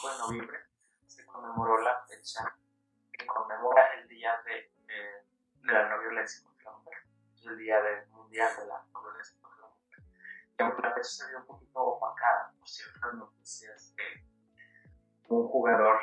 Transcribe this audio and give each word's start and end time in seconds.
5 0.00 0.12
de 0.12 0.18
noviembre 0.18 0.58
se 1.06 1.26
conmemoró 1.26 1.80
la 1.80 2.04
fecha 2.06 2.56
que 3.10 3.26
conmemora 3.26 3.94
el 3.94 4.06
Día 4.06 4.40
de, 4.44 4.72
la 5.62 5.88
No 5.88 6.00
Violencia 6.00 6.44
contra 6.44 6.70
la 6.70 6.78
Mujer, 6.78 6.98
el 7.42 7.58
Día 7.58 8.06
Mundial 8.10 8.56
de 8.58 8.66
la 8.66 8.86
No 8.92 9.02
Violencia 9.02 9.36
contra 9.40 9.62
la 9.62 9.74
Mujer. 9.74 10.04
Y 10.56 10.62
aunque 10.62 10.82
la 10.82 10.94
fecha 10.94 11.08
se 11.08 11.28
vio 11.28 11.38
un 11.38 11.46
poquito 11.46 11.80
opacada 11.80 12.52
por 12.56 12.68
ciertas 12.68 13.14
noticias 13.14 13.96
de 13.96 14.04
un 15.30 15.48
jugador 15.48 15.98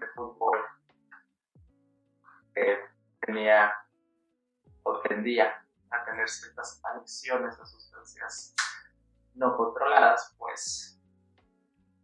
de 0.00 0.06
fútbol 0.14 0.60
que 2.54 2.78
tenía 3.22 3.74
o 4.84 5.00
tendía 5.00 5.66
a 5.90 6.04
tener 6.04 6.28
ciertas 6.28 6.80
adicciones 6.84 7.58
a 7.58 7.66
sustancias 7.66 8.54
no 9.34 9.56
controladas, 9.56 10.36
pues 10.38 10.81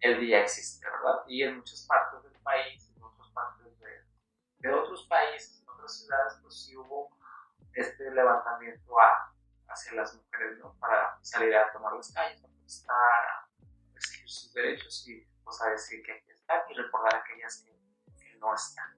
el 0.00 0.20
día 0.20 0.42
existe, 0.42 0.86
¿verdad? 0.88 1.22
Y 1.26 1.42
en 1.42 1.56
muchas 1.56 1.86
partes 1.86 2.22
del 2.22 2.40
país, 2.42 2.90
en 2.96 3.02
otras 3.02 3.30
partes 3.30 3.78
de, 3.80 4.04
de 4.58 4.72
otros 4.72 5.06
países, 5.06 5.60
en 5.62 5.68
otras 5.68 5.98
ciudades, 5.98 6.38
pues 6.42 6.64
sí 6.64 6.76
hubo 6.76 7.10
este 7.74 8.10
levantamiento 8.10 8.94
hacia 9.68 9.92
las 9.92 10.14
mujeres, 10.14 10.58
¿no? 10.58 10.74
Para 10.78 11.18
salir 11.22 11.54
a 11.54 11.72
tomar 11.72 11.94
las 11.94 12.12
calles, 12.12 12.42
a 12.42 12.48
protestar, 12.48 12.96
a 12.96 13.48
exigir 13.94 14.28
sus 14.28 14.52
derechos 14.52 15.08
y 15.08 15.20
pues 15.44 15.60
a 15.62 15.70
decir 15.70 16.02
que 16.02 16.12
aquí 16.12 16.30
están 16.30 16.60
y 16.70 16.74
recordar 16.74 17.14
a 17.14 17.18
aquellas 17.18 17.62
que, 17.62 17.72
que 18.18 18.34
no 18.38 18.54
están. 18.54 18.96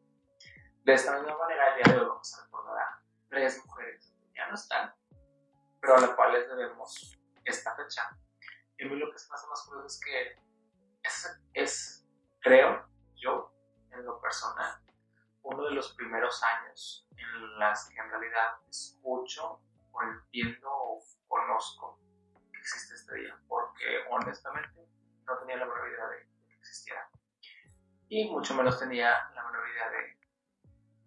De 0.85 0.95
esta 0.95 1.13
misma 1.19 1.37
manera, 1.37 1.77
el 1.77 1.83
día 1.83 1.95
de 1.95 2.01
hoy 2.01 2.09
vamos 2.09 2.35
a 2.35 2.45
recordar 2.45 2.79
a 2.79 3.03
tres 3.29 3.65
mujeres 3.65 4.13
que 4.19 4.33
ya 4.35 4.49
no 4.49 4.55
están, 4.55 4.95
pero 5.81 5.97
a 5.97 6.01
las 6.01 6.11
cuales 6.11 6.49
debemos 6.49 7.19
esta 7.45 7.75
fecha. 7.77 8.17
Y 8.79 8.85
a 8.85 8.89
mí 8.89 8.97
lo 8.97 9.11
que 9.13 9.19
se 9.19 9.29
me 9.29 9.35
hace 9.35 9.47
más 9.47 9.63
curioso 9.67 9.87
es 9.87 10.01
que 10.01 10.50
es, 11.55 12.07
creo 12.41 12.89
yo, 13.17 13.53
en 13.91 14.05
lo 14.05 14.21
personal, 14.21 14.81
uno 15.43 15.65
de 15.65 15.73
los 15.73 15.93
primeros 15.95 16.43
años 16.43 17.07
en 17.17 17.59
las 17.59 17.89
que 17.89 17.99
en 17.99 18.11
realidad 18.11 18.59
escucho 18.69 19.61
o 19.93 20.03
entiendo 20.03 20.69
o 20.71 21.03
conozco 21.29 21.99
que 22.53 22.59
existe 22.59 22.95
este 22.95 23.15
día, 23.17 23.39
porque 23.49 24.05
honestamente 24.11 24.89
no 25.25 25.39
tenía 25.39 25.57
la 25.57 25.67
menor 25.67 25.89
idea 25.89 26.07
de 26.07 26.29
que 26.47 26.55
existiera. 26.55 27.11
Y 28.09 28.31
mucho 28.31 28.55
menos 28.55 28.79
tenía 28.79 29.31
la 29.35 29.45
menor 29.45 29.69
idea 29.69 29.91
de, 29.91 30.19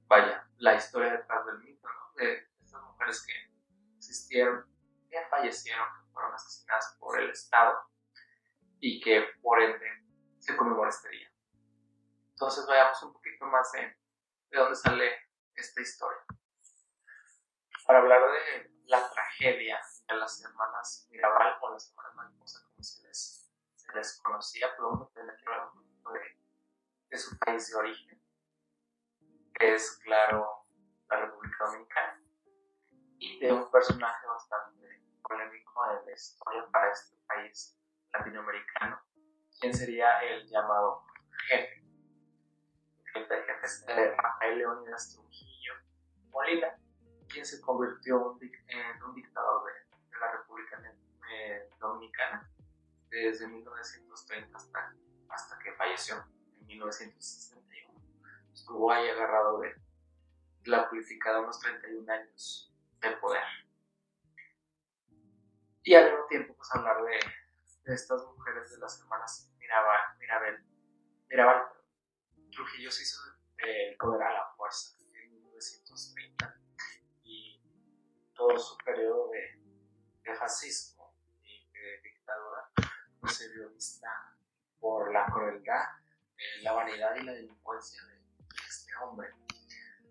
vaya, 0.08 0.48
la 0.58 0.76
historia 0.76 1.12
detrás 1.12 1.46
del 1.46 1.60
mito. 1.60 1.88
De 2.16 2.48
estas 2.62 2.82
mujeres 2.84 3.26
que 3.26 3.34
existieron, 3.98 4.66
que 5.10 5.26
fallecieron, 5.30 5.88
que 5.96 6.12
fueron 6.14 6.34
asesinadas 6.34 6.96
por 7.00 7.20
el 7.20 7.32
Estado 7.32 7.93
y 8.86 9.00
que 9.00 9.26
por 9.42 9.62
ende 9.62 10.04
se 10.40 10.58
conmemora 10.58 10.90
este 10.90 11.08
día. 11.08 11.32
Entonces 12.32 12.66
vayamos 12.68 13.02
un 13.04 13.14
poquito 13.14 13.46
más 13.46 13.72
de, 13.72 13.80
de 13.80 14.60
dónde 14.60 14.76
sale 14.76 15.30
esta 15.56 15.82
historia. 15.82 16.20
Para 17.88 18.00
hablar 18.00 18.30
de 18.30 18.74
la 18.88 19.10
tragedia 19.10 19.80
de 20.06 20.16
las 20.16 20.44
hermanas 20.44 21.08
Mirabal 21.10 21.60
o 21.62 21.72
las 21.72 21.90
hermanas 21.92 22.14
Mariposa, 22.14 22.60
como 22.66 22.84
se 22.84 23.08
les, 23.08 23.50
se 23.74 23.94
les 23.94 24.22
conocía, 24.22 24.76
podemos 24.76 25.14
tener 25.14 25.34
que 25.38 25.46
hablar 25.46 25.70
un 25.70 25.82
poquito 25.82 26.12
de, 26.12 26.38
de 27.08 27.18
su 27.18 27.40
país 27.40 27.70
de 27.70 27.78
origen, 27.78 28.22
que 29.54 29.76
es, 29.76 29.98
claro, 30.04 30.66
la 31.08 31.22
República 31.22 31.68
Dominicana, 31.68 32.22
y 33.18 33.40
de 33.40 33.54
un 33.54 33.72
personaje 33.72 34.28
bastante 34.28 35.06
polémico 35.22 35.90
en 35.90 36.06
la 36.06 36.12
historia 36.12 36.68
para 36.70 36.92
este 36.92 37.16
país 37.26 37.80
latinoamericano, 38.14 39.02
¿quién 39.60 39.74
sería 39.74 40.20
el 40.20 40.48
llamado 40.48 41.04
jefe? 41.48 41.84
El 43.06 43.14
jefe 43.14 43.44
jefes 43.44 43.86
de 43.86 44.16
Rafael 44.16 44.58
Leónidas 44.58 45.14
Trujillo 45.14 45.74
Molina, 46.30 46.76
quien 47.28 47.46
se 47.46 47.62
convirtió 47.62 48.38
en 48.42 49.04
un 49.04 49.16
dictador 49.16 49.64
de, 49.66 50.20
la 50.20 50.32
República 50.32 50.82
eh, 51.32 51.70
Dominicana 51.80 52.50
desde 53.10 53.48
1930 53.48 54.58
hasta, 54.58 54.96
hasta 55.30 55.60
que 55.60 55.74
falleció 55.74 56.16
en 56.60 56.66
1961. 56.68 58.00
Estuvo 58.54 58.92
ahí 58.92 59.10
agarrado 59.10 59.60
de 59.60 59.76
la 60.66 60.90
purificada 60.90 61.42
unos 61.42 61.60
31 61.60 62.12
años 62.12 62.74
de 63.02 63.12
poder. 63.18 63.44
Y 65.84 65.96
al 65.96 66.12
mismo 66.12 66.26
tiempo, 66.28 66.56
pues 66.56 66.74
hablar 66.74 67.04
de 67.04 67.20
de 67.86 67.94
estas 67.94 68.24
mujeres 68.24 68.72
de 68.72 68.78
las 68.78 69.00
hermanas 69.00 69.52
Mirabal, 69.58 70.00
Mirabel, 70.20 70.66
Mirabal 71.30 71.64
Trujillo 72.52 72.92
se 72.92 73.04
hizo 73.04 73.20
el 73.58 73.98
poder 73.98 74.24
a 74.24 74.34
la 74.34 74.54
fuerza 74.56 74.96
en 75.14 75.32
1930 75.32 76.56
y 77.24 77.62
todo 78.34 78.58
su 78.58 78.78
periodo 78.78 79.30
de, 79.32 79.60
de 80.24 80.36
fascismo 80.36 81.14
y 81.42 81.70
de 81.72 82.02
dictadura 82.02 82.70
pues, 83.20 83.36
se 83.36 83.50
vio 83.54 83.70
vista 83.70 84.36
por 84.80 85.12
la 85.14 85.26
crueldad, 85.26 85.84
eh, 86.38 86.62
la 86.62 86.74
vanidad 86.74 87.16
y 87.16 87.24
la 87.24 87.34
delincuencia 87.34 88.04
de, 88.06 88.22
este 88.68 88.94
hombre. 88.98 89.30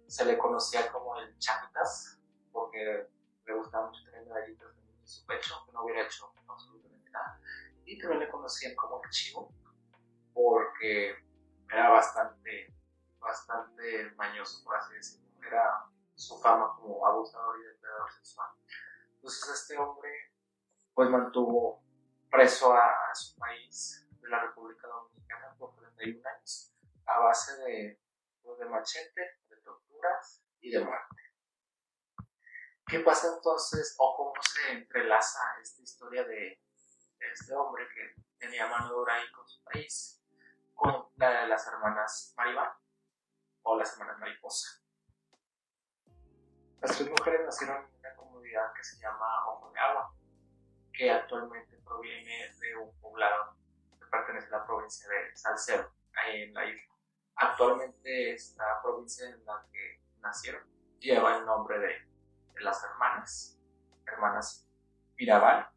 Se 0.07 0.25
le 0.25 0.37
conocía 0.39 0.91
como 0.91 1.19
el 1.21 1.39
Chapitas 1.39 2.19
porque 2.51 3.09
le 3.45 3.55
gustaba 3.55 3.89
mucho 3.89 4.03
tener 4.05 4.27
medallitas 4.27 4.75
en 4.77 5.07
su 5.07 5.27
pecho, 5.27 5.63
que 5.67 5.73
no 5.73 5.85
hubiera 5.85 6.03
hecho 6.03 6.33
absolutamente 6.49 7.11
nada 7.11 7.42
y 7.93 7.99
también 7.99 8.21
le 8.21 8.31
conocían 8.31 8.75
como 8.75 9.03
chivo 9.11 9.53
porque 10.33 11.15
era 11.71 11.91
bastante, 11.91 12.75
bastante 13.19 14.11
mañoso, 14.13 14.65
por 14.65 14.77
así 14.77 14.95
decirlo. 14.95 15.29
Era 15.47 15.85
su 16.15 16.39
fama 16.41 16.75
como 16.77 17.07
abusador 17.07 17.61
y 17.61 17.67
depredador 17.67 18.11
sexual. 18.13 18.49
Entonces 19.15 19.61
este 19.61 19.77
hombre 19.77 20.11
pues 20.95 21.11
mantuvo 21.11 21.83
preso 22.31 22.73
a, 22.73 23.15
su 23.15 23.37
país 23.37 24.07
de 24.23 24.29
la 24.29 24.41
República 24.41 24.89
Dominicana 24.89 25.55
por 25.59 25.75
31 25.75 26.29
años 26.29 26.75
a 27.05 27.19
base 27.19 27.57
de, 27.63 28.01
pues, 28.43 28.59
de 28.59 28.65
machete, 28.67 29.21
de 29.51 29.57
torturas 29.59 30.43
y 30.61 30.71
de 30.71 30.83
muerte. 30.83 31.17
¿Qué 32.87 33.01
pasa 33.01 33.35
entonces 33.35 33.95
o 33.99 34.17
cómo 34.17 34.33
se 34.43 34.73
entrelaza 34.73 35.41
esta 35.61 35.83
historia 35.83 36.25
de 36.25 36.62
este 37.31 37.55
hombre 37.55 37.87
que 37.89 38.23
tenía 38.39 38.67
mano 38.67 38.93
dura 38.93 39.15
ahí 39.15 39.31
con 39.31 39.47
su 39.47 39.63
país, 39.65 40.23
con 40.75 41.09
la 41.17 41.43
de 41.43 41.49
las 41.49 41.67
hermanas 41.67 42.35
Maribán 42.37 42.73
o 43.63 43.79
las 43.79 43.93
hermanas 43.93 44.19
Mariposa. 44.19 44.83
Las 46.81 46.97
tres 46.97 47.09
mujeres 47.11 47.43
nacieron 47.45 47.85
en 47.85 47.99
una 47.99 48.17
comunidad 48.17 48.73
que 48.75 48.83
se 48.83 48.99
llama 49.01 49.47
Ojo 49.49 49.71
de 49.71 49.79
Agua, 49.79 50.15
que 50.93 51.11
actualmente 51.11 51.79
proviene 51.85 52.53
de 52.59 52.77
un 52.77 52.93
poblado 53.01 53.57
que 53.99 54.07
pertenece 54.07 54.49
a 54.49 54.59
la 54.59 54.67
provincia 54.67 55.09
de 55.09 55.37
Salcedo, 55.37 55.93
ahí 56.15 56.43
en 56.43 56.55
la 56.55 56.65
isla. 56.67 56.93
Actualmente 57.37 58.33
esta 58.33 58.83
provincia 58.83 59.29
en 59.29 59.45
la 59.45 59.65
que 59.71 60.03
nacieron 60.21 60.63
lleva 60.99 61.39
el 61.39 61.47
nombre 61.47 61.79
de, 61.79 62.09
de 62.55 62.61
las 62.61 62.83
hermanas, 62.85 63.59
hermanas 64.07 64.69
Mirabal 65.17 65.73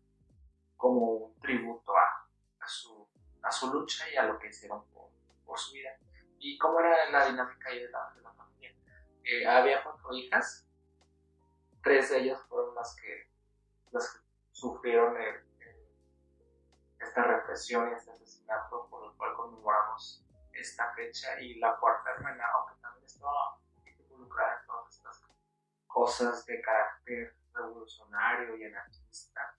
como 0.77 1.01
un 1.01 1.39
tributo 1.39 1.93
a, 1.95 2.67
su, 2.67 3.07
a 3.41 3.51
su 3.51 3.71
lucha 3.73 4.09
y 4.09 4.15
a 4.15 4.23
lo 4.23 4.37
que 4.39 4.47
hicieron 4.47 4.85
por, 4.89 5.09
por 5.45 5.57
su 5.57 5.73
vida. 5.73 5.97
¿Y 6.39 6.57
cómo 6.57 6.79
era 6.79 7.09
la 7.09 7.25
dinámica 7.27 7.69
ahí 7.69 7.79
de 7.79 7.89
la, 7.89 8.11
de 8.15 8.21
la 8.21 8.33
familia? 8.33 8.75
Eh, 9.23 9.47
había 9.47 9.83
cuatro 9.83 10.13
hijas, 10.13 10.67
tres 11.81 12.09
de 12.09 12.19
ellas 12.19 12.41
fueron 12.47 12.75
las 12.75 12.95
que, 12.95 13.25
sufrieron 14.51 15.15
esta 16.99 17.23
represión 17.23 17.89
y 17.89 17.93
este 17.93 18.11
asesinato 18.11 18.87
por 18.89 19.05
el 19.05 19.17
cual 19.17 19.33
conmemoramos 19.35 20.25
esta 20.53 20.93
fecha 20.93 21.39
y 21.39 21.55
la 21.59 21.75
cuarta 21.77 22.11
hermana, 22.11 22.45
aunque 22.53 22.81
también 22.81 23.05
estaba 23.05 23.59
involucrada 23.85 24.59
en 24.59 24.67
todas 24.67 24.95
estas 24.95 25.23
cosas 25.87 26.45
de 26.45 26.61
carácter 26.61 27.35
revolucionario 27.53 28.57
y 28.57 28.63
anarquista, 28.65 29.55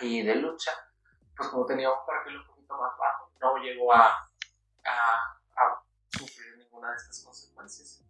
y 0.00 0.22
de 0.22 0.36
lucha, 0.36 0.72
pues 1.36 1.48
como 1.48 1.66
tenía 1.66 1.90
un 1.90 2.06
perfil 2.06 2.38
un 2.38 2.46
poquito 2.46 2.76
más 2.76 2.96
bajo, 2.98 3.30
no 3.40 3.56
llegó 3.58 3.92
a, 3.92 4.28
a, 4.84 5.38
a 5.56 5.84
sufrir 6.08 6.56
ninguna 6.58 6.90
de 6.90 6.96
estas 6.96 7.24
consecuencias. 7.24 8.04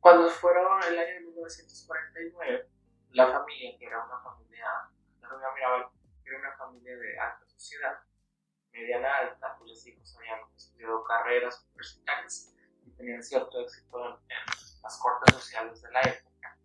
Cuando 0.00 0.28
fueron 0.28 0.82
el 0.84 0.98
año 0.98 1.14
de 1.14 1.20
1949, 1.20 2.70
la 3.10 3.26
familia, 3.32 3.78
que 3.78 3.86
era 3.86 4.04
una 4.04 4.18
familia, 4.20 4.66
la 5.20 5.28
familia 5.28 5.54
Mirabal, 5.54 5.88
era 6.24 6.38
una 6.38 6.52
familia 6.56 6.96
de 6.96 7.18
alta 7.18 7.46
sociedad, 7.46 7.98
mediana 8.70 9.16
alta, 9.16 9.56
pues 9.58 9.70
los 9.70 9.86
hijos 9.86 10.16
habían 10.16 10.40
estudiado 10.56 11.02
carreras 11.04 11.66
universitarias 11.70 12.54
y 12.86 12.90
tenían 12.92 13.22
cierto 13.22 13.60
éxito 13.60 14.20
en, 14.28 14.38
las 14.82 14.98
cortes 14.98 15.34
sociales 15.34 15.82
de 15.82 15.90
la 15.90 16.00
época. 16.02 16.56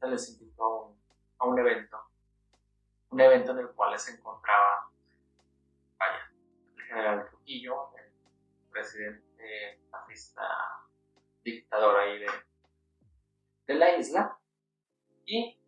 Se 0.00 0.06
les 0.08 0.28
invitó 0.30 0.96
a 1.38 1.46
un 1.46 1.58
evento 1.58 2.09
un 3.10 3.20
evento 3.20 3.52
en 3.52 3.58
el 3.58 3.68
cual 3.70 3.98
se 3.98 4.12
encontraba, 4.12 4.90
vaya, 5.98 6.32
el 6.76 6.82
general 6.84 7.28
Trujillo, 7.28 7.96
el 7.96 8.12
presidente 8.70 9.82
fascista 9.90 10.42
dictador 11.42 11.98
ahí 11.98 12.20
de, 12.20 12.30
de 13.66 13.74
la 13.74 13.96
isla. 13.96 14.38
Y 15.26 15.60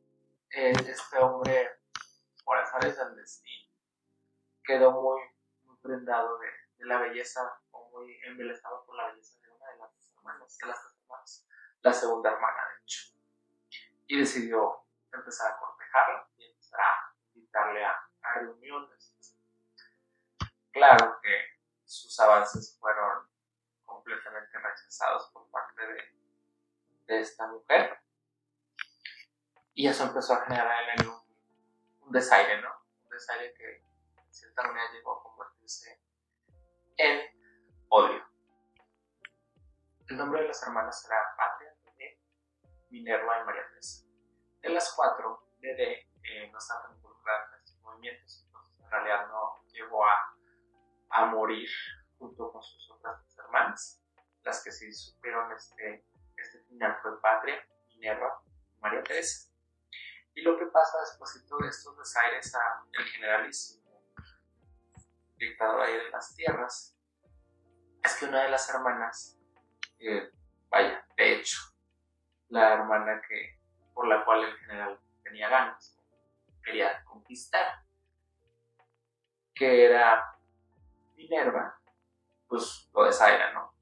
eh, 0.50 0.72
este 0.72 1.18
hombre, 1.18 1.80
por 2.44 2.58
azares 2.58 2.96
del 2.96 3.16
destino, 3.16 3.72
quedó 4.64 4.92
muy, 4.92 5.20
muy 5.64 5.76
prendado 5.78 6.38
de, 6.38 6.46
de, 6.78 6.86
la 6.86 7.00
belleza, 7.00 7.60
o 7.72 7.90
muy 7.90 8.16
embelesado 8.24 8.84
por 8.86 8.96
la 8.96 9.08
belleza 9.08 9.40
de 9.40 9.50
una 9.50 9.66
de 9.68 9.78
las 9.78 10.12
hermanas, 10.16 10.58
de 10.58 10.66
las 10.68 10.78
hermanas, 10.84 11.48
la 11.80 11.92
segunda 11.92 12.30
hermana 12.30 12.68
de 12.68 12.82
hecho. 12.82 13.14
Y 14.06 14.18
decidió 14.18 14.84
empezar 15.12 15.52
a 15.52 15.58
cortejarla 15.58 16.28
y 16.36 16.44
empezar 16.50 16.80
a 16.80 17.11
invitarle 17.52 17.84
a, 17.84 18.08
reuniones. 18.34 19.36
Claro 20.72 21.20
que 21.20 21.58
sus 21.84 22.18
avances 22.20 22.78
fueron 22.80 23.28
completamente 23.84 24.58
rechazados 24.58 25.28
por 25.32 25.50
parte 25.50 25.82
de, 27.06 27.20
esta 27.20 27.46
mujer. 27.46 28.00
Y 29.74 29.86
eso 29.86 30.04
empezó 30.04 30.32
a 30.32 30.46
generar 30.46 30.82
en 30.84 31.00
él 31.00 31.08
un, 31.08 32.06
un 32.06 32.12
desaire, 32.12 32.62
¿no? 32.62 32.70
Un 33.04 33.10
desaire 33.10 33.52
que 33.52 33.64
de 33.66 34.32
cierta 34.32 34.62
manera 34.62 34.90
llegó 34.92 35.18
a 35.18 35.22
convertirse 35.22 36.00
en 36.96 37.20
odio. 37.90 38.26
El 40.06 40.16
nombre 40.16 40.40
de 40.40 40.48
las 40.48 40.62
hermanas 40.62 41.04
era 41.04 41.36
Patria, 41.36 41.76
Minerva 42.88 43.40
y 43.40 43.44
María 43.44 43.66
Teresa. 43.68 44.06
De 44.62 44.68
las 44.70 44.94
cuatro, 44.94 45.48
Bebé 45.58 46.08
eh, 46.22 46.48
no 46.50 46.58
estaba 46.58 46.88
en 47.30 47.60
estos 47.60 47.80
movimientos, 47.80 48.44
entonces 48.46 48.80
en 48.80 48.90
realidad 48.90 49.28
no 49.28 49.64
llegó 49.72 50.04
a, 50.04 50.36
a 51.10 51.26
morir 51.26 51.68
junto 52.18 52.52
con 52.52 52.62
sus 52.62 52.90
otras 52.90 53.38
hermanas. 53.38 54.02
Las 54.42 54.62
que 54.64 54.72
sí 54.72 54.92
supieron 54.92 55.52
este, 55.52 56.04
este 56.36 56.64
final 56.64 56.98
fue 57.00 57.20
Patria, 57.20 57.64
Minerva 57.88 58.42
y 58.46 58.80
María 58.80 59.02
Teresa. 59.02 59.50
Y 60.34 60.42
lo 60.42 60.58
que 60.58 60.66
pasa 60.66 60.98
después 61.00 61.34
de 61.34 61.68
estos 61.68 61.96
desaires 61.98 62.54
a 62.54 62.84
el 62.92 63.04
generalísimo 63.04 63.82
dictador 65.36 65.82
ahí 65.82 65.94
de 65.94 66.10
las 66.10 66.34
tierras 66.34 66.96
es 68.02 68.16
que 68.16 68.24
una 68.26 68.42
de 68.42 68.50
las 68.50 68.68
hermanas, 68.68 69.38
eh, 69.98 70.30
vaya, 70.70 71.06
de 71.16 71.34
hecho, 71.34 71.58
la 72.48 72.74
hermana 72.74 73.20
que 73.28 73.60
por 73.94 74.08
la 74.08 74.24
cual 74.24 74.44
el 74.44 74.56
general 74.58 75.00
tenía 75.22 75.48
ganas, 75.48 75.91
quería 76.62 77.04
conquistar, 77.04 77.84
que 79.54 79.86
era 79.86 80.38
Minerva, 81.14 81.80
pues 82.48 82.90
lo 82.94 83.04
desaira, 83.04 83.52
¿no? 83.52 83.74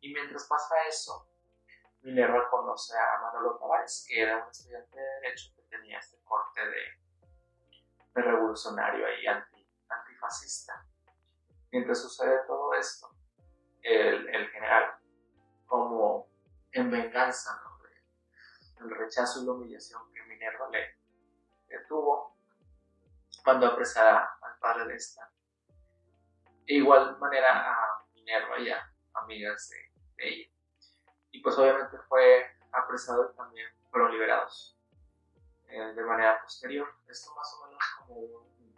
Y 0.00 0.12
mientras 0.12 0.46
pasa 0.46 0.74
eso, 0.88 1.28
Minerva 2.02 2.48
conoce 2.50 2.96
a 2.96 3.20
Manolo 3.20 3.56
Tavares, 3.58 4.06
que 4.08 4.22
era 4.22 4.42
un 4.42 4.50
estudiante 4.50 4.96
de 4.96 5.20
Derecho 5.20 5.52
que 5.56 5.62
tenía 5.62 5.98
este 5.98 6.18
corte 6.22 6.60
de, 6.60 7.00
de 8.14 8.22
revolucionario 8.22 9.06
ahí 9.06 9.26
anti, 9.26 9.68
antifascista. 9.88 10.86
Mientras 11.70 12.00
sucede 12.00 12.40
todo 12.46 12.74
esto, 12.74 13.10
el, 13.82 14.28
el 14.28 14.48
general, 14.48 14.98
como 15.66 16.28
en 16.72 16.90
venganza 16.90 17.60
¿no? 17.62 17.78
del 18.78 18.96
rechazo 18.96 19.42
y 19.42 19.46
la 19.46 19.52
humillación 19.52 20.12
que 20.12 20.22
Minerva 20.22 20.68
le 20.70 20.96
tuvo, 21.88 22.36
mandó 23.44 23.66
a 23.66 23.70
apresar 23.70 24.28
al 24.42 24.58
padre 24.58 24.86
de 24.86 24.94
esta. 24.94 25.30
De 26.66 26.74
igual 26.74 27.18
manera 27.18 27.72
a 27.72 28.06
Minerva 28.14 28.58
y 28.58 28.70
a 28.70 28.92
amigas 29.14 29.70
de, 29.70 29.88
ella. 30.18 30.50
Y 31.30 31.40
pues 31.40 31.56
obviamente 31.58 31.96
fue 32.08 32.46
apresado 32.72 33.30
y 33.30 33.36
también 33.36 33.68
fueron 33.90 34.12
liberados 34.12 34.78
eh, 35.68 35.92
de 35.94 36.02
manera 36.04 36.40
posterior. 36.42 36.88
Esto 37.08 37.34
más 37.34 37.54
o 37.54 37.66
menos 37.66 37.82
como, 37.98 38.14
un, 38.16 38.74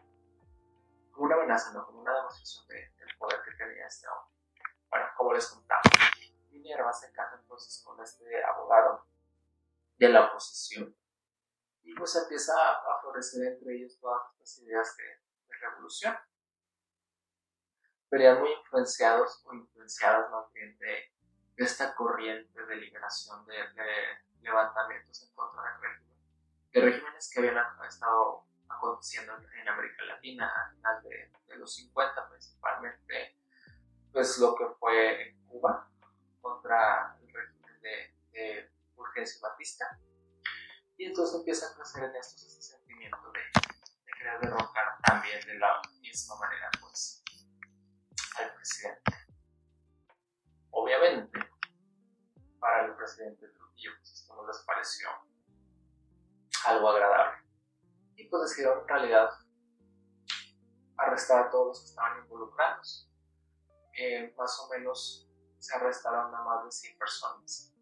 una 1.17 1.35
amenaza, 1.35 1.73
¿no? 1.73 1.87
como 1.87 2.01
una 2.01 2.15
demostración 2.15 2.67
de, 2.69 2.75
del 2.75 3.17
poder 3.19 3.41
que 3.43 3.53
tenía 3.57 3.87
este 3.87 4.07
hombre. 4.09 4.35
Bueno, 4.89 5.07
como 5.17 5.33
les 5.33 5.49
contaba, 5.49 5.83
Minerva 6.51 6.93
se 6.93 7.13
casa 7.13 7.39
entonces 7.41 7.83
con 7.85 8.01
este 8.03 8.45
abogado 8.45 9.07
de 9.99 10.09
la 10.09 10.27
oposición 10.27 10.95
y 11.83 11.95
pues 11.95 12.15
empieza 12.17 12.53
a 12.53 13.01
florecer 13.01 13.53
entre 13.53 13.77
ellos 13.77 13.99
todas 14.01 14.23
estas 14.33 14.59
ideas 14.59 14.97
de, 14.97 15.05
de 15.05 15.57
revolución. 15.61 16.17
Verían 18.11 18.41
muy 18.41 18.51
influenciados 18.53 19.43
o 19.47 19.55
influenciadas 19.55 20.31
más 20.31 20.53
bien 20.53 20.77
de 20.79 21.13
esta 21.65 21.95
corriente 21.95 22.65
de 22.65 22.77
liberación 22.77 23.45
de, 23.45 23.55
levantamientos 24.41 25.23
en 25.23 25.35
contra 25.35 25.63
del 25.63 25.81
régimen, 25.83 26.19
de 26.73 26.81
regímenes 26.81 27.31
que 27.31 27.41
habían 27.41 27.59
estado 27.87 28.45
aconteciendo 28.69 29.37
en, 29.37 29.69
América 29.69 30.05
Latina 30.05 30.49
a 30.49 30.71
final 30.71 31.03
de, 31.03 31.57
los 31.57 31.75
50 31.75 32.29
principalmente, 32.31 33.37
pues 34.11 34.39
lo 34.39 34.55
que 34.55 34.65
fue 34.79 35.29
en 35.29 35.47
Cuba 35.47 35.91
contra 36.41 37.19
el 37.21 37.33
régimen 37.35 37.81
de, 37.83 38.15
de 38.33 38.71
Batista, 39.43 39.99
y 41.01 41.07
entonces 41.07 41.35
empieza 41.37 41.67
a 41.67 41.75
crecer 41.75 42.05
en 42.05 42.15
estos 42.15 42.45
este 42.45 42.61
sentimiento 42.61 43.33
de, 43.33 43.41
de 43.41 44.13
querer 44.19 44.39
derrocar 44.39 44.99
también 45.03 45.41
de 45.47 45.55
la 45.55 45.81
misma 45.99 46.37
manera 46.39 46.71
pues 46.79 47.25
al 48.37 48.55
presidente. 48.55 49.13
Obviamente, 50.69 51.41
para 52.59 52.85
el 52.85 52.97
presidente 52.97 53.49
Trujillo, 53.49 53.93
pues 53.97 54.13
esto 54.13 54.37
no 54.37 54.47
les 54.47 54.59
pareció 54.59 55.09
algo 56.67 56.91
agradable. 56.91 57.49
Y 58.17 58.29
pues 58.29 58.43
decidieron 58.43 58.81
en 58.83 58.89
realidad 58.89 59.31
arrestar 60.99 61.47
a 61.47 61.51
todos 61.51 61.69
los 61.69 61.81
que 61.81 61.89
estaban 61.89 62.23
involucrados. 62.25 63.11
Eh, 63.95 64.35
más 64.37 64.61
o 64.61 64.69
menos 64.69 65.27
se 65.61 65.75
arrestaron 65.77 66.35
a 66.35 66.43
más 66.43 66.65
de 66.67 66.71
100 66.71 66.99
personas, 66.99 67.75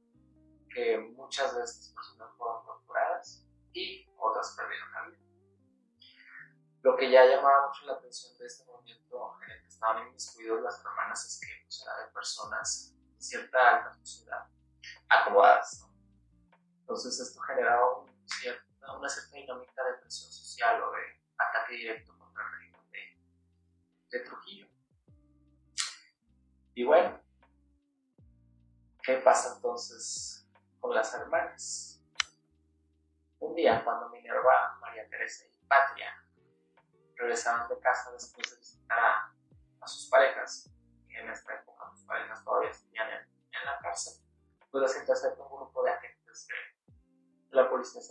que 0.69 0.99
muchas 0.99 1.57
de 1.57 1.65
estas 1.65 1.89
personas 1.89 2.31
fueron 2.37 2.65
torturadas 2.65 3.45
y 3.73 4.09
otras 4.19 4.55
perdieron 4.57 4.93
la 4.93 5.03
vida. 5.07 5.19
Lo 6.83 6.97
que 6.97 7.11
ya 7.11 7.25
llamaba 7.25 7.69
mucho 7.69 7.87
la 7.87 7.95
atención 7.95 8.37
de 8.39 8.47
este 8.47 8.65
movimiento 8.65 9.37
en 9.43 9.51
el 9.51 9.61
que 9.63 9.69
estaban 9.69 10.07
inmiscuidos 10.07 10.63
las 10.63 10.85
hermanas 10.85 11.25
es 11.25 11.41
que 11.41 11.65
pues, 11.65 11.83
era 11.83 12.07
de 12.07 12.13
personas 12.13 12.95
de 13.17 13.23
cierta 13.23 13.77
alta 13.77 13.95
sociedad 14.05 14.47
acomodadas. 15.09 15.87
Entonces 16.81 17.19
esto 17.21 17.41
generaba 17.41 17.99
una 17.99 19.09
cierta 19.09 19.37
dinámica 19.37 19.85
de 19.85 19.95
presión 19.95 20.31
social 20.33 20.83
o 20.83 20.93
de 20.93 21.01
ataque 21.37 21.75
directo 21.75 22.17
contra 22.17 22.43
el 22.45 22.53
régimen 22.53 22.79
de 24.11 24.21
Trujillo. 24.21 24.67
Y 26.75 26.85
bueno, 26.85 27.21
¿qué 29.03 29.17
pasa 29.17 29.57
entonces 29.57 30.38
las 30.95 31.13
hermanas? 31.15 32.03
Un 33.41 33.55
día 33.55 33.83
cuando 33.85 34.09
Minerva, 34.09 34.79
María 34.81 35.09
Teresa 35.09 35.45
y 35.47 35.67
Patria 35.67 36.13
regresaban 37.15 37.69
de 37.69 37.79
casa 37.81 38.13
después 38.13 38.51
de 38.51 38.57
visitar 38.57 38.99
a, 38.99 39.35
sus 39.87 40.09
parejas, 40.11 40.71
y 41.09 41.17
en 41.17 41.31
esta 41.31 41.55
época 41.55 41.91
sus 41.93 42.05
parejas 42.05 42.45
todavía 42.45 42.71
estaban 42.71 43.11
en, 43.11 43.21
en 43.21 43.65
la 43.65 43.79
cárcel, 43.79 44.23
pues 44.71 44.83
las 44.83 44.97
intercepta 44.99 45.43
un 45.43 45.57
grupo 45.57 45.83
de 45.83 45.91
agentes 45.93 46.47
de 47.51 47.57
la 47.57 47.71
policía 47.71 48.03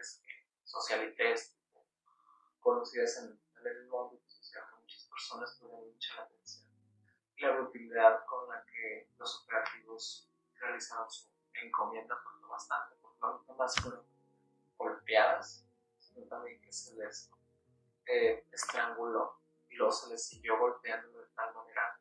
conocidas, 0.00 0.20
mujeres 0.20 0.22
socialites, 0.64 1.56
conocidas 2.60 3.16
en, 3.18 3.40
en 3.60 3.66
el 3.66 3.80
mismo 3.82 4.04
ámbito 4.04 4.28
social 4.30 4.64
que 4.70 4.80
muchas 4.80 5.04
personas 5.04 5.58
tuvieron 5.58 5.92
mucha 5.92 6.16
la 6.16 6.22
atención. 6.22 6.66
Y 7.36 7.42
la 7.42 7.50
brutalidad 7.52 8.24
con 8.26 8.48
la 8.48 8.64
que 8.64 9.10
los 9.18 9.42
operativos 9.42 10.30
realizaron 10.58 11.10
su 11.10 11.28
encomienda 11.54 12.16
fue 12.16 12.48
bastante, 12.48 12.96
porque 13.00 13.18
no 13.20 13.54
más 13.54 13.74
fueron 13.76 14.04
golpeadas, 14.76 15.64
sino 15.98 16.26
también 16.26 16.60
que 16.60 16.72
se 16.72 16.94
les 16.96 17.30
eh, 18.06 18.46
estranguló 18.50 19.40
y 19.68 19.76
luego 19.76 19.92
se 19.92 20.10
les 20.10 20.26
siguió 20.26 20.58
golpeando 20.58 21.18
de 21.18 21.26
tal 21.34 21.54
manera 21.54 21.98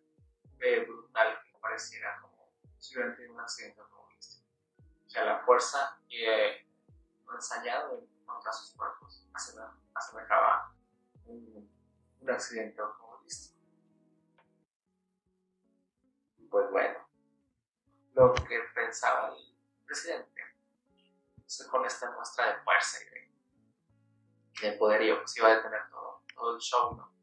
eh, 0.60 0.86
brutal 0.86 1.39
que 1.44 1.58
pareciera 1.60 2.20
como 2.22 2.51
si 2.77 2.96
hubieran 2.96 3.15
tenido 3.15 3.36
un 3.36 3.41
accidente 3.41 3.79
automovilístico. 3.82 4.46
que 5.12 5.20
a 5.20 5.25
la 5.25 5.39
fuerza 5.39 6.01
eh, 6.10 6.68
ensayado 7.36 8.00
en 8.00 8.25
contra 8.25 8.51
sus 8.51 8.71
cuerpos 8.75 9.27
asemejaba 9.93 10.74
un, 11.25 11.69
un 12.21 12.29
accidente 12.29 12.81
automovilístico. 12.81 13.59
Pues 16.50 16.71
bueno, 16.71 17.00
lo 18.13 18.33
que 18.33 18.59
pensaba 18.74 19.29
el 19.29 19.55
presidente 19.86 20.41
pues, 21.38 21.67
con 21.69 21.86
esta 21.86 22.12
muestra 22.12 22.53
de 22.53 22.63
fuerza 22.63 22.98
y 23.01 24.62
de, 24.62 24.71
poderío, 24.74 25.19
pues 25.19 25.38
iba 25.38 25.48
a 25.48 25.55
detener 25.55 25.89
todo, 25.89 26.24
todo 26.33 26.55
el 26.55 26.62
show, 26.62 26.95
¿no? 26.95 27.13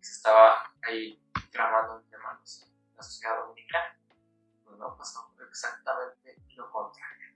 Se 0.00 0.12
estaba 0.12 0.72
ahí 0.82 1.22
tramando 1.50 1.96
un 1.96 2.10
tema 2.10 2.32
en 2.32 2.96
la 2.96 3.02
sociedad 3.02 3.38
dominicana. 3.38 3.98
Pues 4.64 4.78
no 4.78 4.96
pasó 4.96 5.34
exactamente 5.48 6.36
lo 6.54 6.70
contrario. 6.70 7.29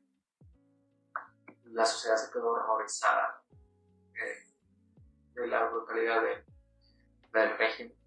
La 1.75 1.85
sociedad 1.85 2.16
se 2.16 2.31
quedó 2.31 2.52
horrorizada 2.52 3.43
de, 4.12 5.40
de 5.40 5.47
la 5.49 5.69
brutalidad 5.69 6.23
de, 6.23 6.45
del 7.33 7.59
régimen. 7.59 7.99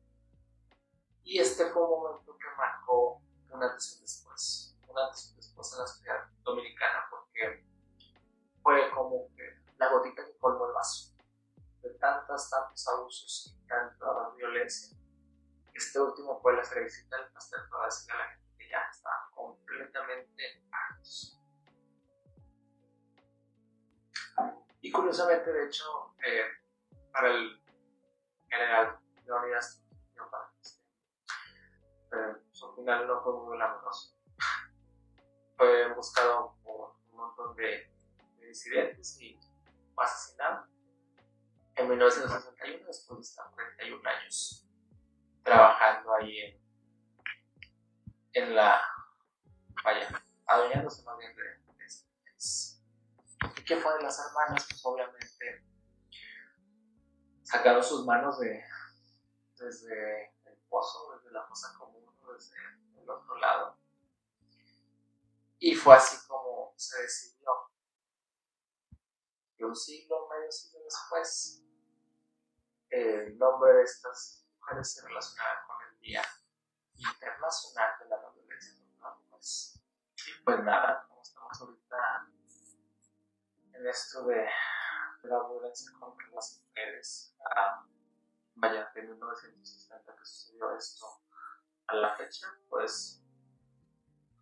Y 1.26 1.40
este 1.40 1.70
fue 1.72 1.84
un 1.84 1.90
momento 1.90 2.38
que 2.38 2.46
marcó 2.56 3.22
un 3.50 3.62
antes 3.62 3.98
y 3.98 4.02
después, 4.04 4.74
un 4.88 4.98
antes 4.98 5.34
y 5.34 5.36
después 5.36 5.74
en 5.74 5.80
la 5.80 5.88
sociedad 5.88 6.24
dominicana, 6.44 7.08
porque 7.10 7.66
fue 8.64 8.90
como 8.92 9.28
que 9.36 9.62
la 9.78 9.92
gotita 9.92 10.24
que 10.24 10.38
colmó 10.38 10.68
el 10.68 10.74
vaso 10.74 11.14
de 11.82 11.90
tantos, 11.96 12.50
tantos 12.50 12.88
abusos 12.88 13.54
y 13.54 13.68
tanta 13.68 14.30
violencia. 14.38 14.98
Este 15.74 16.00
último 16.00 16.40
fue 16.42 16.56
la 16.56 16.64
cerecita 16.64 17.18
del 17.18 17.34
pastel 17.34 17.60
para 17.70 17.84
decirle 17.84 18.14
a 18.14 18.18
la 18.18 18.32
gente 18.32 18.48
que 18.58 18.70
ya 18.70 18.80
estaban 18.90 19.30
completamente 19.36 20.64
hartos. 20.72 21.37
Y 24.88 24.92
curiosamente, 24.94 25.52
de 25.52 25.66
hecho, 25.66 25.84
eh, 26.26 26.46
para 27.12 27.28
el 27.28 27.62
general 28.50 28.98
Leonidas 29.26 29.84
pero 32.10 32.40
su 32.54 32.74
final 32.74 33.06
no 33.06 33.22
fue 33.22 33.34
muy 33.34 33.58
glamoroso. 33.58 34.18
Fue 35.58 35.94
buscado 35.94 36.56
por 36.64 36.96
un 37.12 37.18
montón 37.18 37.54
de, 37.58 37.92
disidentes 38.40 39.20
y 39.20 39.38
fue 39.94 40.06
asesinado 40.06 40.68
en 41.76 41.90
1961 41.90 42.88
después 42.88 43.20
de 43.20 43.24
estar 43.24 43.54
31 43.54 44.10
años 44.10 44.66
trabajando 45.44 46.16
ahí 46.16 46.40
en, 46.40 46.62
en 48.32 48.56
la, 48.56 48.82
vaya, 49.84 50.08
adueñándose 50.46 51.04
más 51.04 51.18
bien 51.18 51.36
de, 51.36 51.57
qué 53.66 53.78
fue 53.78 53.94
de 53.96 54.04
las 54.04 54.20
hermanas? 54.20 54.66
Pues 54.70 54.86
obviamente 54.86 55.66
sacaron 57.44 57.84
sus 57.84 58.06
manos 58.06 58.40
de, 58.40 58.64
desde 59.56 60.36
el 60.46 60.58
pozo, 60.70 61.14
desde 61.16 61.32
la 61.32 61.46
fosa 61.46 61.74
común, 61.78 62.06
desde 62.34 62.56
el 63.02 63.10
otro 63.10 63.38
lado. 63.38 63.78
Y 65.60 65.76
fue 65.76 65.96
así 65.96 66.28
como 66.28 66.74
se 66.76 67.02
decidió. 67.02 67.52
Y 69.58 69.64
un 69.64 69.76
siglo, 69.76 70.28
medio 70.30 70.52
siglo 70.52 70.80
después, 70.84 71.64
el 72.90 73.38
nombre 73.38 73.74
de 73.74 73.84
estas 73.84 74.46
mujeres 74.60 74.94
se 74.94 75.08
relacionaba 75.08 75.66
con 75.68 75.78
el 75.90 76.00
Día 76.00 76.24
Internacional 76.96 78.00
de 78.00 78.10
la 78.10 78.22
No 78.22 78.34
Mujeres. 78.34 78.76
Y 80.28 80.44
pues 80.44 80.64
nada, 80.64 81.06
como 81.08 81.22
estamos 81.22 81.62
ahorita 81.62 82.28
en 83.80 83.88
esto 83.88 84.26
de, 84.26 84.48
la 85.24 85.48
violencia 85.50 85.92
contra 86.00 86.26
las 86.34 86.64
mujeres, 86.64 87.36
ah, 87.56 87.86
vaya, 88.56 88.90
de 88.96 89.02
1960 89.02 90.16
que 90.16 90.26
sucedió 90.26 90.76
esto 90.76 91.06
a 91.88 91.96
la 91.96 92.16
fecha, 92.16 92.48
pues 92.70 93.22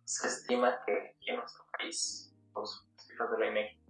se 0.04 0.28
estima 0.28 0.80
que 0.84 1.16
en 1.26 1.36
nuestro 1.36 1.66
país, 1.76 2.32
los 2.54 2.88
cifras 2.98 3.30
de 3.32 3.38
la 3.38 3.46
INEGI, 3.46 3.84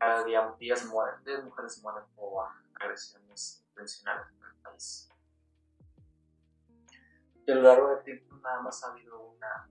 cada 0.00 0.24
día 0.24 0.54
10, 0.58 0.86
mueren, 0.86 1.24
10 1.24 1.44
mujeres 1.44 1.80
mueren 1.82 2.04
por 2.14 2.48
agresiones 2.80 3.64
intencionales 3.68 4.28
en 4.32 4.44
el 4.44 4.62
país. 4.62 5.08
Y 7.46 7.52
a 7.52 7.54
lo 7.54 7.62
largo 7.62 7.94
del 7.94 8.04
tiempo 8.04 8.36
nada 8.36 8.62
más 8.62 8.82
ha 8.84 8.90
habido 8.90 9.20
una 9.20 9.70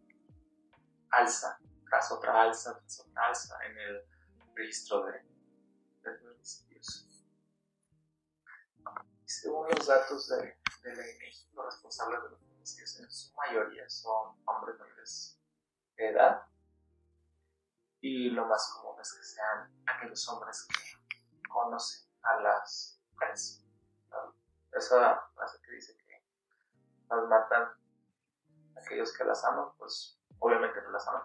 alza, 1.11 1.59
tras 1.89 2.11
otra 2.11 2.43
alza, 2.43 2.79
tras 2.79 2.99
otra 3.01 3.27
alza 3.27 3.57
en 3.65 3.77
el 3.77 4.16
registro 4.57 5.05
de, 5.05 5.13
de 6.03 6.17
feminicidios. 6.17 7.23
Y 9.23 9.29
según 9.29 9.67
los 9.69 9.87
datos 9.87 10.27
de, 10.29 10.59
de 10.83 10.95
la 10.95 11.11
INEGI, 11.11 11.49
los 11.53 11.65
responsables 11.65 12.23
de 12.23 12.29
los 12.29 12.39
feminicidios 12.39 12.99
en 12.99 13.11
su 13.11 13.35
mayoría 13.35 13.89
son 13.89 14.41
hombres 14.45 14.79
menores 14.79 15.39
de 15.95 16.09
edad. 16.09 16.47
Y 18.01 18.29
lo 18.29 18.45
más 18.47 18.73
común 18.73 18.99
es 19.01 19.13
que 19.13 19.23
sean 19.23 19.83
aquellos 19.85 20.27
hombres 20.29 20.67
que 20.67 21.47
conocen 21.49 22.09
a 22.21 22.41
las 22.41 23.01
mujeres. 23.11 23.63
Esa 24.71 25.27
frase 25.33 25.59
que 25.61 25.71
dice 25.71 25.97
que 25.97 26.23
las 27.09 27.27
matan 27.27 27.69
aquellos 28.75 29.11
que 29.17 29.23
las 29.23 29.43
aman, 29.43 29.69
pues 29.77 30.19
obviamente 30.39 30.81
no 30.83 30.91
las 30.91 31.07
aman, 31.07 31.23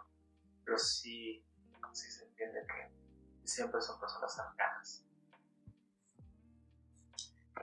pero 0.64 0.78
sí, 0.78 1.46
sí 1.92 2.10
se 2.10 2.24
entiende 2.24 2.66
que 2.66 3.01
siempre 3.44 3.80
son 3.80 3.98
personas 4.00 4.34
cercanas. 4.34 5.04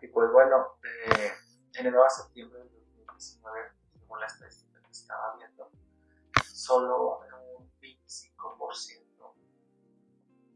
Y 0.01 0.07
pues 0.07 0.31
bueno, 0.31 0.77
de 0.81 1.33
enero 1.73 2.05
a 2.05 2.09
septiembre 2.09 2.59
de 2.59 2.69
2019, 2.69 3.71
según 3.93 4.19
la 4.19 4.27
estadística 4.27 4.81
que 4.81 4.91
estaba 4.91 5.35
viendo, 5.35 5.71
solo 6.41 7.19
un 7.57 7.71
25% 7.79 9.33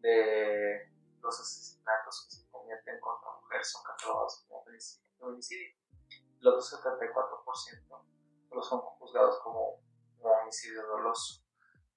de 0.01 0.91
los 1.21 1.39
asesinatos 1.39 2.25
que 2.25 2.35
se 2.35 2.49
cometen 2.49 2.99
contra 2.99 3.31
mujeres 3.41 3.71
son 3.71 3.83
catalogados 3.83 4.45
como 4.47 4.63
homicidio. 5.19 5.77
Los 6.39 6.71
otros 6.71 6.83
74% 6.83 8.05
solo 8.49 8.63
son 8.63 8.79
juzgados 8.81 9.39
como, 9.41 9.81
homicidio 10.21 10.85
doloso. 10.85 11.43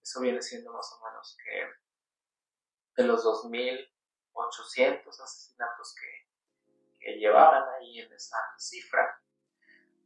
Eso 0.03 0.21
viene 0.21 0.41
siendo 0.41 0.73
más 0.73 0.93
o 0.93 1.05
menos 1.05 1.37
que 1.45 1.86
de 2.97 3.05
los 3.05 3.25
2.800 3.25 5.21
asesinatos 5.21 5.95
que, 5.95 6.29
que 6.99 7.19
llevaban 7.19 7.69
ahí 7.75 8.01
en 8.01 8.13
esa 8.13 8.39
cifra, 8.59 9.23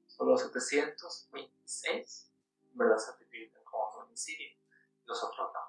solo 0.06 0.36
726 0.36 2.30
¿verdad? 2.74 2.98
se 2.98 3.12
tipifican 3.18 3.62
como 3.64 3.84
homicidio, 3.84 4.56
los 5.04 5.22
otros 5.22 5.52
no. 5.52 5.60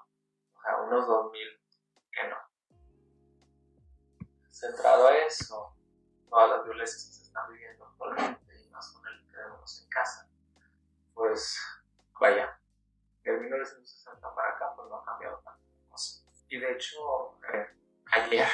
O 0.56 0.62
sea, 0.62 0.76
unos 0.82 1.06
2.000 1.06 1.60
que 2.10 2.28
no. 2.28 2.36
Centrado 4.50 5.08
a 5.08 5.16
eso, 5.18 5.76
todas 6.28 6.50
las 6.50 6.64
violencias 6.64 7.04
que 7.06 7.12
se 7.12 7.22
están 7.22 7.50
viviendo 7.50 7.84
actualmente 7.84 8.60
y 8.60 8.68
más 8.70 8.90
con 8.92 9.06
el 9.06 9.24
que 9.26 9.32
tenemos 9.32 9.82
en 9.82 9.88
casa, 9.88 10.28
pues 11.14 11.58
vaya, 12.20 12.60
de 13.22 13.32
1960 13.32 14.34
para 14.34 14.50
acá 14.50 14.72
pues 14.76 14.88
no 14.88 14.96
ha 14.96 15.04
cambiado 15.04 15.38
tanto. 15.38 15.61
Y 16.52 16.60
de 16.60 16.70
hecho, 16.70 17.38
eh, 17.50 17.66
ayer, 18.12 18.46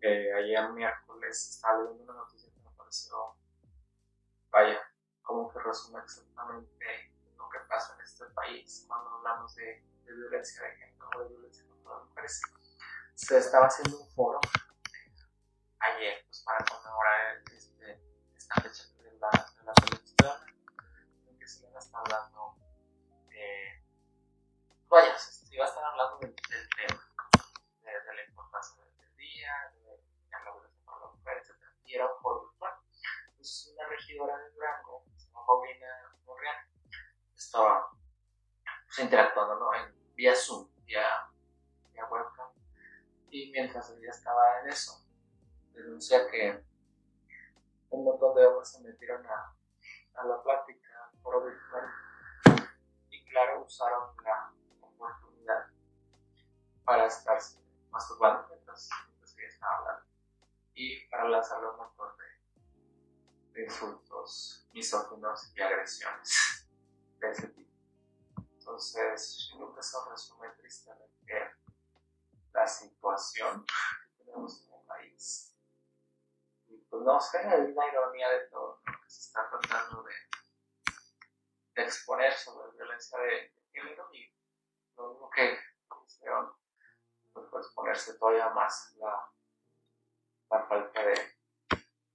eh, 0.00 0.32
ayer 0.32 0.72
miércoles, 0.72 1.50
estaba 1.50 1.82
leyendo 1.82 2.04
una 2.04 2.12
noticia 2.12 2.48
que 2.54 2.60
me 2.60 2.70
pareció, 2.76 3.34
vaya, 4.48 4.80
como 5.20 5.52
que 5.52 5.58
resume 5.58 5.98
exactamente 5.98 7.12
lo 7.36 7.48
que 7.48 7.58
pasa 7.68 7.96
en 7.96 8.02
este 8.02 8.24
país 8.26 8.84
cuando 8.86 9.16
hablamos 9.16 9.52
de, 9.56 9.84
violencia 10.06 10.62
de 10.62 10.76
género 10.76 11.10
o 11.16 11.22
de 11.24 11.28
violencia 11.28 11.66
contra 11.66 11.94
las 11.94 12.04
mujeres. 12.06 12.42
Se 13.16 13.38
estaba 13.38 13.66
haciendo 13.66 13.98
un 13.98 14.08
foro 14.10 14.38
ayer 15.80 16.24
pues, 16.24 16.44
para 16.44 16.64
conmemorar 16.66 17.42
este, 17.52 18.00
esta 18.36 18.54
fecha 18.62 18.84
de 19.02 19.18
la, 19.18 19.28
de 21.26 21.36
que 21.36 21.48
se 21.48 21.66
iba 21.66 21.80
a 21.80 21.82
estar 21.82 22.00
hablando 22.00 22.54
de 23.28 23.82
vaya, 24.88 25.18
se 25.18 25.37
iba 25.58 25.64
a 25.64 25.68
estar 25.68 25.84
hablando 25.84 26.18
del, 26.18 26.36
tema 26.36 27.02
de, 27.82 28.14
la 28.14 28.24
importancia 28.28 28.80
del 28.80 29.16
día 29.16 29.52
de, 29.74 29.90
de 29.90 30.30
la 30.30 31.10
mujeres, 31.10 31.50
etc. 31.50 31.58
y 31.84 31.94
era 31.96 32.06
un 32.06 32.22
foro 32.22 32.48
virtual 32.48 32.74
entonces 33.30 33.74
una 33.74 33.88
regidora 33.88 34.38
de 34.38 34.50
Durango 34.50 35.04
se 35.16 35.26
llama 35.26 35.46
Paulina 35.46 36.14
Morreal 36.24 36.56
estaba 37.34 37.90
pues, 38.86 38.98
interactuando 39.00 39.58
¿no? 39.58 39.74
en 39.74 40.14
vía 40.14 40.32
Zoom, 40.36 40.68
vía, 40.84 41.28
vía 41.92 42.06
webcam 42.06 42.52
y 43.28 43.50
mientras 43.50 43.90
ella 43.90 44.10
estaba 44.10 44.60
en 44.60 44.68
eso 44.68 45.04
denuncia 45.72 46.30
que 46.30 46.64
un 47.90 48.04
montón 48.04 48.32
de 48.36 48.46
hombres 48.46 48.70
se 48.70 48.80
metieron 48.80 49.26
a, 49.26 49.56
la 50.24 50.40
plática 50.40 51.10
por 51.20 51.44
virtual 51.44 51.90
y 53.10 53.24
claro 53.24 53.64
usaron 53.64 54.07
para 56.88 57.04
estar 57.04 57.38
masturbando 57.90 58.48
mientras, 58.48 58.88
ella 59.36 59.58
hablando 59.60 60.06
y 60.72 61.06
para 61.08 61.28
lanzarle 61.28 61.68
un 61.68 61.76
montón 61.76 62.16
de, 63.52 63.62
insultos 63.62 64.66
misóginos 64.72 65.52
y 65.54 65.60
agresiones 65.60 66.66
de 67.18 67.30
ese 67.30 67.48
tipo. 67.48 67.70
Entonces, 68.38 69.50
que 69.52 69.80
eso 69.80 70.08
resume 70.08 70.48
tristemente 70.56 71.56
la 72.54 72.66
situación 72.66 73.66
que 73.66 74.24
tenemos 74.24 74.64
en 74.64 74.72
el 74.72 74.86
país. 74.86 75.54
Y 76.68 76.78
pues 76.78 77.02
no 77.02 77.20
sé, 77.20 77.38
hay 77.40 77.70
una 77.70 77.86
ironía 77.86 78.30
de 78.30 78.46
todo 78.46 78.80
lo 78.86 78.92
que 79.02 79.10
se 79.10 79.20
está 79.28 79.46
tratando 79.50 80.04
de, 80.04 80.14
exponer 81.82 82.32
sobre 82.32 82.72
violencia 82.72 83.18
de, 83.18 83.52
género 83.74 84.08
y 84.14 84.34
lo 84.96 85.10
único 85.10 85.30
que 85.30 85.58
hicieron 86.06 86.57
pues, 87.38 87.50
fue 87.50 87.60
exponerse 87.60 88.18
todavía 88.18 88.48
más 88.50 88.94
la, 88.98 89.32
la 90.50 90.66
falta 90.66 91.02
de 91.02 91.14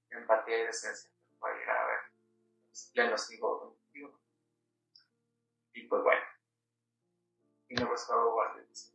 empatía 0.10 0.60
y 0.60 0.66
decencia 0.66 1.10
que 1.10 1.38
puede 1.38 1.60
llegar 1.60 1.78
a 1.78 1.84
haber 1.84 2.00
en 2.06 2.92
pleno 2.94 3.18
siglo 3.18 3.78
XXI. 3.92 4.08
Y 5.74 5.88
pues 5.88 6.04
bueno, 6.04 6.22
y 7.70 7.76
no 7.76 7.88
pues 7.88 8.08
igual 8.10 8.68
diciéndole 8.68 8.68
que 8.68 8.93